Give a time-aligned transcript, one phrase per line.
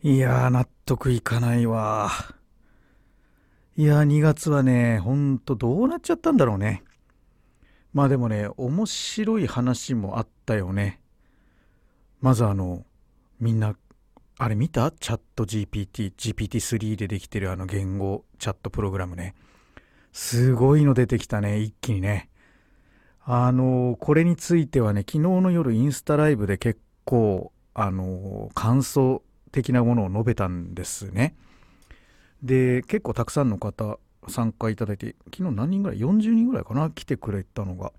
[0.00, 2.08] いやー、納得いかないわ。
[3.76, 6.84] いやー、2月はね、ほんとどうなっちゃったんだろうね。
[7.92, 11.00] まあでもね、面白い話もあったよね。
[12.20, 12.84] まずあの、
[13.40, 13.74] みんな、
[14.38, 14.92] あれ見た？
[14.92, 19.34] チャット GPT、GPT-3 でできてるあの言語チャットプログラムね。
[20.12, 22.30] すごいの出てきたね、一気にね。
[23.24, 31.34] あの、これについてはね、昨日の夜インスタライブで結構、あの、感想的なものを述べたんですね。
[32.42, 33.98] で、結構たくさんの方
[34.28, 37.92] 参加いただいて、昨日何人ぐらい ?40 人ぐらいかな来てくれたのが。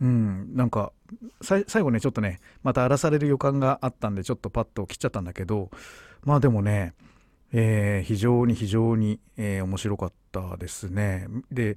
[0.00, 0.92] うん、なんか、
[1.40, 5.70] 最後ね、ちょっとね、また荒らされる予感があったんで、ちょっとパッと切っちゃったんだけど、
[6.24, 6.94] まあでもね、
[7.52, 11.28] えー、非常に非常に、えー、面白かったですね。
[11.50, 11.76] で、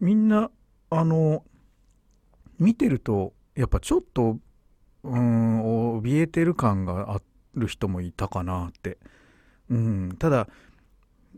[0.00, 0.50] みんな、
[0.90, 1.44] あの、
[2.58, 4.38] 見てると、やっぱちょっと、
[5.04, 8.98] うん、怯えてる感があってる人もいたかなって。
[9.70, 10.48] うん、ただ、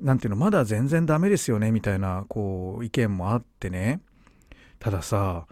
[0.01, 4.01] なんていうの、まだ全然ダメですよね、みたいな、こう、意見もあってね。
[4.79, 5.47] たださ、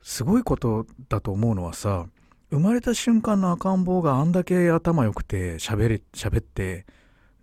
[0.00, 2.06] すごいことだと思うのはさ、
[2.50, 6.86] 生まれた瞬間の赤ん坊があんだけ頭良くて喋れ、喋って、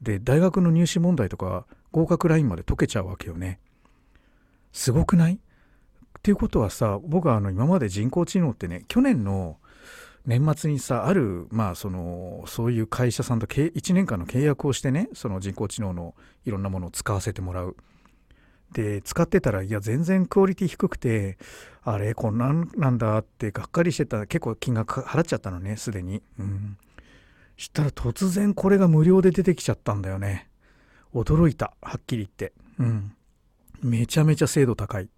[0.01, 3.59] で、大学の入試問題とか合格ラインまで解けちゃうわけよね。
[4.71, 5.33] すごくない？
[5.33, 5.39] っ
[6.23, 9.57] ていうことはさ、僕はあの今まで人工知能ってね、去年の
[10.25, 17.75] 年末にさあるまあそのそういう会社さんと1年間の契約をしてねその人工知能のいろんなものを使わせてもらう。
[18.73, 21.37] で使ってたらいや全然クオリティ低くて
[21.83, 26.21] あれこんなんなんだってがっかりしてた結構金額払っちゃったのねすでに。
[26.39, 26.77] うん。
[27.57, 30.49] したら突然これが無料で出てきちゃったんだよね。
[31.13, 32.53] 驚いたはっきり言って。
[32.79, 33.13] うん。
[33.81, 35.09] めちゃめちゃ精度高い。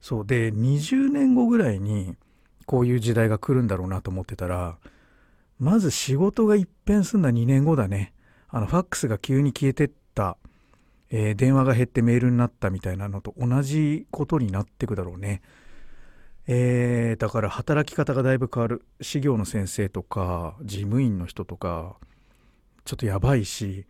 [0.00, 0.26] そう。
[0.26, 2.16] で20年後ぐらいに
[2.64, 4.78] こういう時代が来るんだろうなと思ってたら、
[5.58, 8.12] まず仕事が一変すんだ2年後だね。
[8.48, 10.36] あの、ファックスが急に消えてった、
[11.10, 15.42] えー、電話が減ってメールになったみたいなのと同じことになってくだろうね。
[16.48, 18.84] えー、だから働き方がだいぶ変わる。
[19.00, 21.96] 始業の先生とか、事務員の人とか、
[22.84, 23.86] ちょっとやばいし、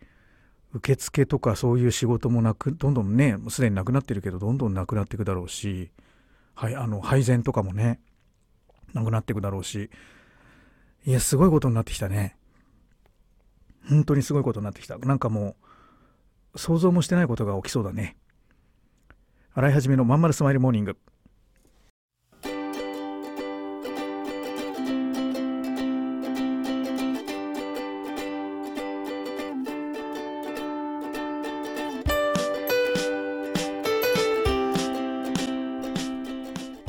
[0.73, 5.91] 受付とかそういう仕事もなく、どんどんね、すでになくなってるけど、どんどんなくなっていくだろうし、
[6.55, 7.99] はい、あの、配膳とかもね、
[8.93, 9.89] なくなっていくだろうし、
[11.05, 12.37] いや、すごいことになってきたね。
[13.89, 14.97] 本当にすごいことになってきた。
[14.97, 15.55] なんかも
[16.53, 18.15] う、想像もしてないことが起きそうだね。
[19.53, 20.97] 洗い始めのまんまるスマイルモーニング。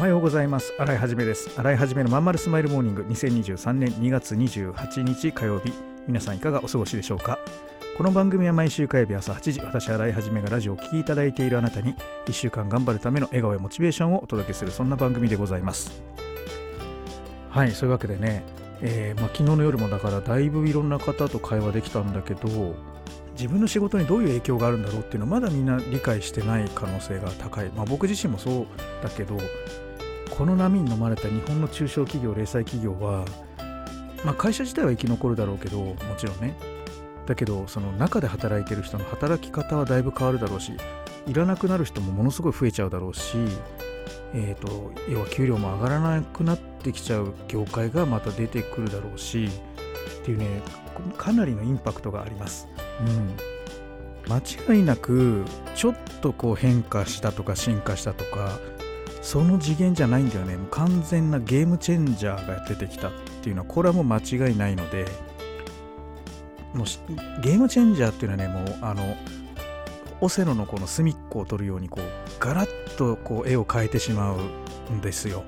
[0.05, 0.75] はようございます。
[0.79, 1.49] 洗いはじめです。
[1.59, 5.73] 洗いはじめのまんまるスマイルモーニング2023年2月28日火曜日。
[6.07, 7.39] 皆さんいかがお過ごしでしょうか？
[7.97, 11.95] この番組は毎週火曜日朝8時、私洗いはじめがラジオを聴きいただいているあなたに
[12.27, 16.03] 1週間頑張るための笑顔やモチベーションをお届けするそんな番組でございます。
[17.49, 18.43] はい、そういうわけでね、
[18.83, 22.75] えー、まあ、昨日の夜もだからだいぶいろんな方と会話できたんだけど、
[23.39, 27.71] 自分の仕事にどういう影響があるんだろうっていうのはまだみんな理解してない可能性が高い。
[27.71, 28.67] まあ、僕自身もそう
[29.03, 29.39] だけど、
[30.37, 33.25] この波に飲まれた日本の中小企業零細企業は、
[34.25, 36.55] まあ、会社自体は生き残るだろうけどもちろんね
[37.27, 40.73] だけどその中で働いてる人の働き方はだいぶ変わるだろうし
[41.27, 43.39] いらなくなる人もものすごい増えちゃうだろうし、
[44.35, 49.49] えーと、要は給料も上がらなくなってきちゃう業界がまた出てくるだろうし
[50.21, 50.61] っていうね
[51.17, 52.69] かなりのインパクトがあります。
[53.01, 53.55] うん
[54.27, 54.39] 間
[54.75, 58.59] 違いなくちょっとこう変化したとか進化したとか
[59.25, 63.13] その次元じゃないんだよね完全なゲームチェンジャーが出てきたっ
[63.43, 65.07] ていうのはこれはもう間違いないので
[66.75, 69.17] もうゲームチェンジャーっていうのはねもうあの
[70.21, 72.05] オセロのこの隅っこを取るようにこう
[72.39, 75.43] ガラッとこう絵を変えてしまうんですよ。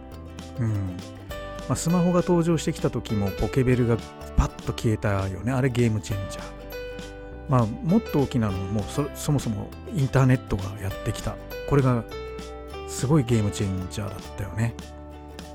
[0.59, 0.97] うん
[1.69, 3.99] まあ、スマホが登場してきた時もポケベルが
[4.37, 6.45] パッと消えたよねあれゲームチェンジャー。
[7.51, 11.37] まあもっと大きなのもそそもそもインターネットがやってきた
[11.69, 12.05] これが
[12.89, 14.75] すごいゲームチェンジャーだったよね。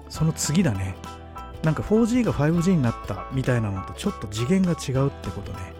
[0.10, 0.95] その次だね。
[1.63, 5.74] なんか 4G が 5G になったみたいなのとちょっと次元が違うってことね。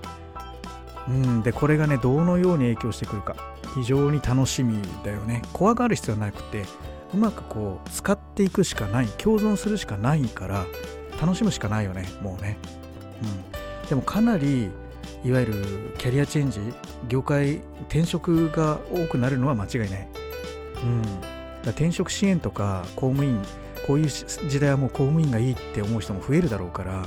[1.08, 3.36] うん、で、これがね、どのように影響してくるか、
[3.74, 5.42] 非常に楽しみだよね。
[5.52, 6.64] 怖がる必要はなくて、
[7.14, 10.66] うまくこう、使っていくしかない、共存するしかないから、
[11.20, 12.58] 楽しむしかないよね、もうね。
[13.84, 13.90] うん。
[13.90, 14.70] でもかなり、
[15.24, 16.60] いわゆるキャリアチェンジ、
[17.08, 17.58] 業界、
[17.90, 20.08] 転職が多くなるのは間違いない。
[20.84, 21.41] うん。
[21.64, 23.42] 転職支援とか公務員
[23.88, 27.06] こういう時代はもう公務員がいいって思う人も増えるだろうから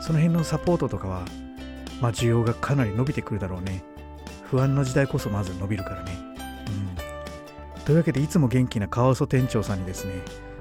[0.00, 1.24] その辺のサポートとかは
[2.00, 3.82] まあ、需要がかなり伸びてくるだろうね。
[4.42, 6.12] 不安な時代こそまず伸びるからね。
[7.76, 7.82] うん。
[7.84, 10.12] というわけで、いつも元気なカワウソ店長さんにですね、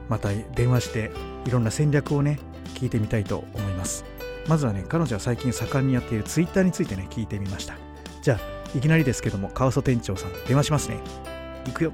[0.09, 1.11] また電話して
[1.45, 2.39] いろんな戦略をね、
[2.75, 4.05] 聞いてみたいと思います。
[4.47, 7.75] まずはね、彼女は最近盛んにやっているツイッターについてね、聞いてみました。
[8.21, 10.97] じゃあ、いきなりですけども、カワウソ店長さん、電話しますね。
[11.65, 11.93] 行くよ。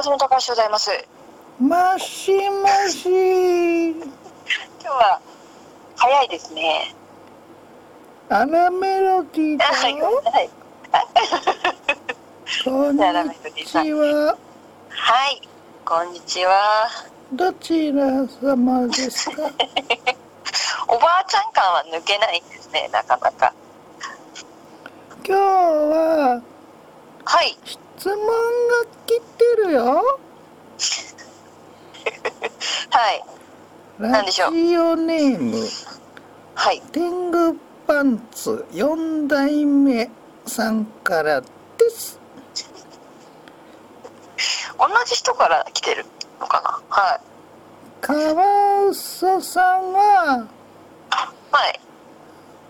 [0.00, 0.90] はい、川島隆でございます。
[1.58, 3.90] もしもし。
[3.90, 4.00] 今
[4.80, 5.20] 日は
[5.94, 6.94] 早いですね。
[8.30, 10.22] アラメロディーだ はい、よ。
[10.24, 10.48] はい、
[12.64, 14.36] こんにちは。
[14.88, 15.42] はい、
[15.84, 16.88] こんにちは。
[17.32, 18.06] どちら
[18.42, 19.42] 様ですか？
[20.88, 23.52] おばあちゃん感は抜けないんですね、なかなか。
[25.26, 26.40] 今日は
[27.26, 28.99] はい、質問が
[29.56, 30.02] るよ。
[32.90, 33.24] はい、
[33.98, 35.68] 何ラでしょうジオネーム
[36.54, 37.54] はい、天狗
[37.86, 40.10] パンツ四代目
[40.46, 41.46] さんからで
[41.90, 42.18] す。
[44.78, 46.06] 同じ人から来てる
[46.40, 46.96] のかな？
[46.96, 47.20] はい、
[48.00, 50.46] カワウソさんは
[51.52, 51.80] はい。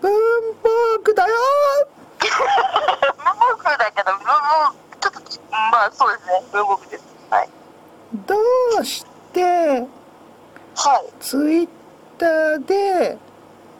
[0.01, 0.11] 文
[0.63, 0.69] 房
[1.03, 1.35] 具だよ。
[2.19, 4.11] 文房具だけど、
[5.85, 7.03] あ、そうですね、文房具です。
[7.29, 7.49] はい、
[8.27, 8.35] ど
[8.79, 9.85] うしては
[10.99, 11.69] い、ツイッ
[12.17, 13.17] ターで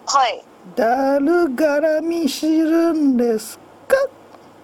[0.06, 0.44] はい。
[0.75, 3.57] だるがらみするんです
[3.88, 3.95] か？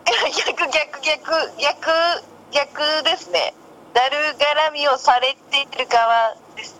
[0.06, 1.22] 逆逆逆
[1.60, 1.92] 逆
[2.52, 3.54] 逆ですね。
[3.94, 6.80] だるがらみをされている側です。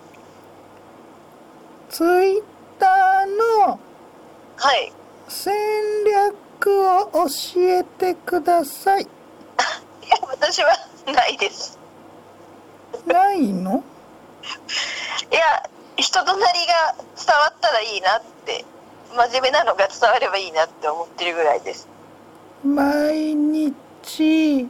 [1.90, 2.44] ツイッ
[2.80, 3.80] ターの
[4.58, 4.94] はい。
[5.28, 5.54] 戦
[6.06, 7.28] 略を教
[7.58, 9.08] えてください
[10.40, 10.70] 私は
[11.14, 11.78] ないです。
[13.06, 13.84] ないの？
[15.32, 18.64] いや人となりが伝わったらいいなって
[19.16, 21.88] 真面目なのが伝わればいいなって思ってるぐらいです。
[22.64, 24.62] 毎日。
[24.62, 24.70] うん。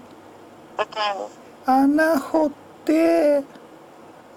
[1.66, 2.52] 穴掘っ
[2.86, 3.44] て。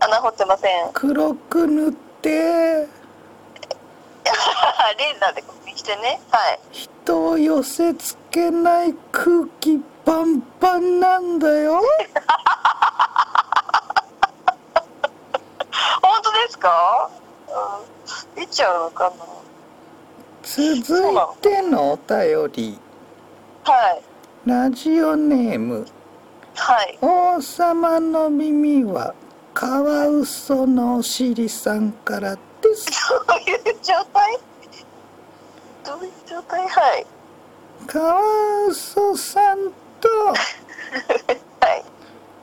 [0.01, 0.91] 穴掘ってません。
[0.93, 2.31] 黒く塗って。
[4.99, 6.21] レーザーでコピーしてね。
[6.31, 6.59] はい。
[6.73, 11.83] 人を寄せつけない空気パンパンなんだよ。
[16.03, 17.11] 本当ですか、
[17.49, 17.53] う
[18.39, 19.15] ん、出ちゃうのかな。
[20.43, 20.83] 続い
[21.43, 22.79] てのお便り。
[23.65, 24.03] はい。
[24.47, 25.87] ラジオネーム。
[26.55, 26.99] はい。
[27.01, 29.15] 王様の耳は
[29.55, 32.41] カワウソのお尻さんからで
[32.75, 32.87] す。
[33.27, 34.39] どういう状態？
[35.85, 36.69] どういう状態？
[36.69, 37.07] はい
[37.91, 38.21] カワ
[38.69, 40.09] ウソさんと。
[40.31, 40.35] は
[41.75, 41.83] い。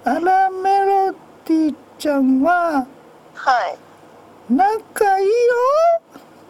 [0.03, 1.13] アラメロ
[1.45, 2.85] ディちゃんは。
[3.33, 3.77] はい。
[4.49, 5.33] 仲いいよ。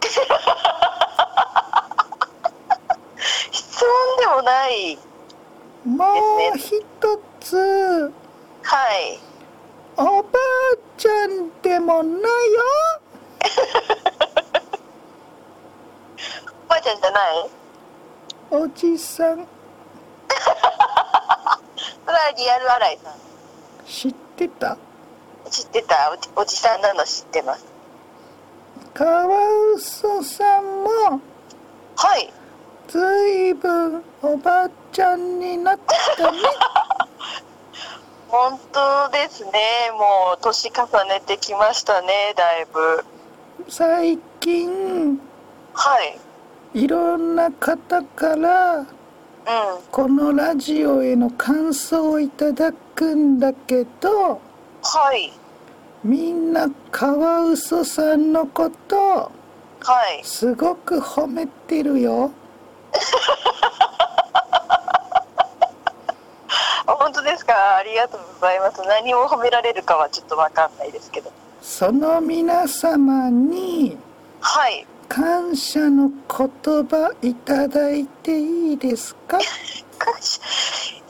[3.51, 4.97] 質問でもない。
[5.85, 6.05] も
[6.55, 6.83] う一
[7.39, 8.11] つ。
[8.63, 9.19] はい。
[9.95, 10.37] おばあ
[10.97, 12.29] ちゃんでもないよ。
[16.65, 17.56] おばあちゃんじゃない？
[18.49, 19.45] おじさん。
[22.05, 23.13] それはリアル新井さん。
[23.85, 24.77] 知ってた？
[25.49, 26.11] 知ってた？
[26.11, 27.65] おじおじさんなの知ってます。
[28.93, 31.21] カワウソさんも。
[31.97, 32.31] はい。
[32.87, 35.79] ずいぶんおばあちゃんになっ
[36.17, 36.39] たね。
[38.29, 39.91] 本当ですね。
[39.91, 43.03] もう年重ねてきましたねだいぶ。
[43.67, 45.19] 最近。
[45.73, 46.19] はい
[46.73, 48.85] いろんな方からうん。
[49.91, 54.41] このラジオへの感想をいただくんだけど
[54.83, 55.31] はい。
[56.03, 59.31] みんなカワウソさんのことは
[60.19, 60.23] い。
[60.23, 62.31] すごく褒めてるよ。
[66.85, 67.77] 本当ですか？
[67.77, 68.81] ありがとうございます。
[68.83, 71.31] 何を褒められるかはちょっとわかんないですけど。
[71.61, 73.97] その皆様に
[74.39, 76.17] はい感謝の言
[76.85, 79.39] 葉いただいていいですか？
[79.39, 79.41] い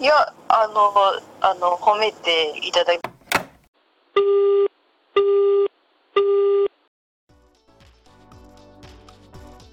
[0.04, 0.94] やあの
[1.42, 3.00] あの褒めていただい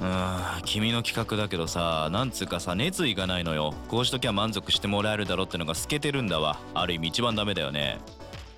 [0.00, 3.74] うーん君の企画だけどさなんつうかさ熱意がないのよ。
[3.88, 6.58] こうしときゃ満足してもらえるだろってのが透けてるんだわ。
[6.74, 7.98] ある意味一番ダメだよね。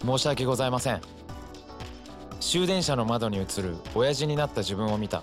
[0.04, 1.00] 申し訳ございません。
[2.40, 5.22] 終電車の窓に映る親父になった自分を見た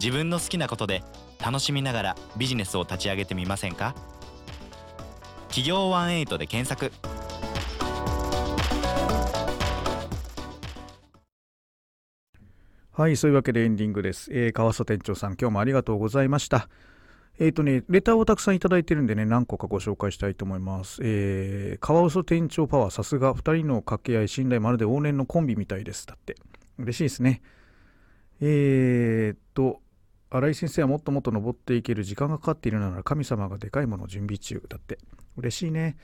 [0.00, 1.02] 自分の好きなことで
[1.44, 3.94] 楽しみながらビジネスを立ち上げてみませんか？
[5.48, 6.92] 企業18で検索
[12.92, 14.30] はい、そういうわけでエンディングです。
[14.32, 16.70] えー、川曽店長さん、今日もありがとうございました。
[17.38, 21.00] えっ、とね、レターをたくさんいただいてるんでね、何個かご紹介したいと思います。
[21.02, 26.06] えー、川曽店長パワー、さすが2人の掛け合い、信頼、まるで往年のコンビみたいです。
[26.06, 26.36] だって。
[26.78, 27.42] 嬉しいですね。
[28.40, 29.82] えー、っと、
[30.30, 34.98] 新井先生はもっともっと登っていける時間がかかっているなら神様がでかいものを準備中だって。
[35.36, 35.96] 嬉しいね。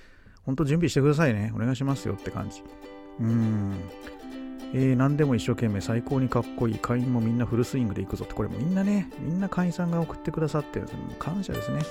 [0.44, 1.52] ほんと準備してくださいね。
[1.54, 2.62] お願いしますよって感じ。
[3.20, 3.74] うーん。
[4.74, 10.88] えー何でも一生懸命最高にかっこいい会員もみんなフルスイングでいくぞってこれもみんなねみんな会員さんが送ってくださってる
[11.18, 11.82] 感謝ですね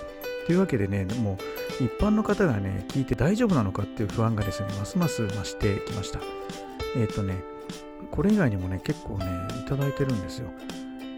[0.48, 1.38] というわけでねも
[1.80, 6.20] う一般の方がね聞いて大丈夫なのかっていう不安がですねますます増してきました
[6.98, 7.44] えっ、とね
[8.10, 9.26] これ以外にもね結構ね
[9.64, 10.50] いただいてるんですよ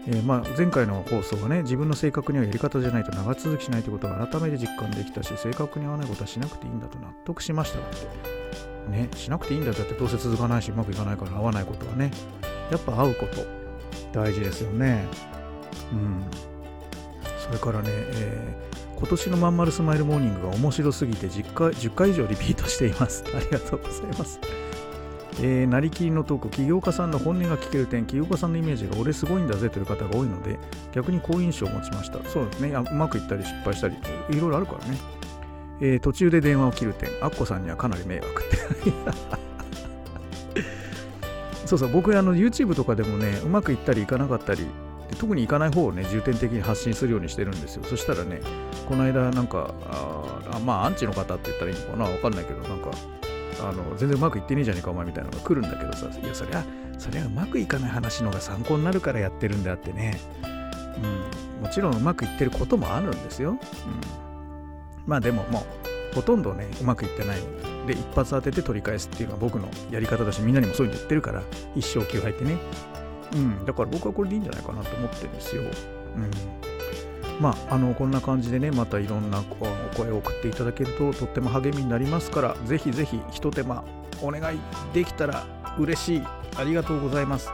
[0.06, 7.78] えーまあ、前回の放送はね自分の性格にはやり方じゃないと長続きしないということを改めて実感できたし性格に合わないことはしなくていいんだと納得しました。
[7.78, 12.10] だってね、しなくていいんだだってどうせ続かないしうまくいかないから合わないことはね
[12.70, 13.42] やっぱ会うこと
[14.12, 15.06] 大事ですよね。
[15.92, 16.24] うん。
[17.38, 23.24] それからね、えー今年のまんまるスマイルモーニングが面白すぎて10 ,10 回以上リピートしています。
[23.34, 24.40] ありがとうございます。
[25.40, 30.58] えー、なりきりのトーク起業家さんの本音が聞ける点起業家さんのイメージが俺すごいんだぜという方が多いので
[30.92, 32.22] 逆に好印象を持ちました。
[32.28, 32.74] そうですね。
[32.76, 33.96] あうまくいったり失敗したり
[34.30, 34.98] いろいろあるからね。
[35.80, 38.56] えー途中で電話を切る点、アッコさんにはかなり迷惑って。
[41.66, 44.60] そうそう、僕あの YouTube とかでもね、うまくいったりいかなかったり、
[45.10, 47.82] で特にいかない方をね、重点的に発信するようにしてるんですよ。
[47.84, 48.40] そしたらね、
[48.86, 52.90] この間なんか、ああまあ、アンチの方って言ったらいいのかなわかんないけど、なんか、
[53.60, 56.64] あの全然うまくいってねえじゃねえかお前みたいなのが来るんだけどさ、いや、そりゃ、
[56.98, 60.18] そりゃうまくいかない話の方が参考になるからやってるんであってね、
[61.02, 63.50] うん、もちろんうまくいってることもあるんですよ。
[63.50, 63.58] うん。
[65.06, 65.66] まあでもも
[66.12, 67.40] うほとんどねうまくいってない
[67.86, 71.42] で一発当てて取り返すっていうのは僕のやり方だしみんなにもそういうの言ってるから
[71.74, 72.56] 一生球入ってね。
[73.34, 73.64] うん。
[73.64, 75.62] だから僕はこれでいいんじゃないかなと思ってるんですよ。
[75.62, 76.73] うん。
[77.40, 83.84] まああのこんな感じでねまたいろんなお声を送っていただけるととっても励みになりますからぜひぜひひと手間
[84.22, 84.58] お願い
[84.92, 85.46] できたら
[85.78, 86.22] 嬉しい
[86.56, 87.50] ありがとうございます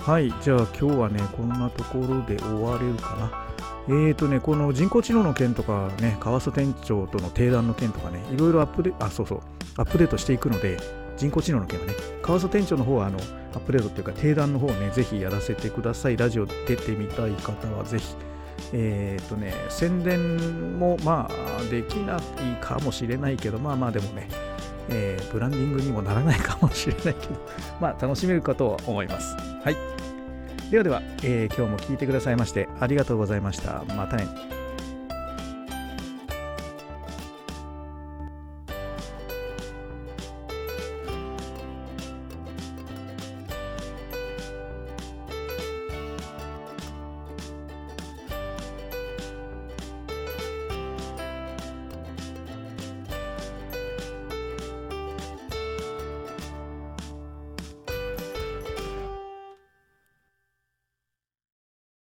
[0.00, 3.50] はいじゃあ今日はねこんなところで終われるかな
[3.88, 9.40] えーとね、この人工知能の件とかね、川曽店長との定談の件とかね、いろいろアップデあ、そうそう、
[9.78, 10.78] アップデートしていくので、
[11.16, 16.16] 人工知能の件はね、川曽店長の方はあのアップデートっていうか、定談の方をね、ぜひやらせてください。
[16.16, 18.14] ラジオ出てみたい方はぜひ。
[18.72, 22.20] えーとね、宣伝もまあできない
[22.60, 24.28] かもしれないけど、まあまあでもね、
[24.88, 27.16] えーブランディングにもならないかもしれないけど、
[27.80, 29.34] まあ楽しめるかとは思います。
[29.64, 29.76] はい。
[30.70, 33.82] ではでは、えー今日も聴いてくださいましてありがとうございました。
[33.96, 34.59] またね。